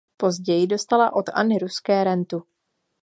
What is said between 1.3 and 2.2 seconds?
Anny Ruské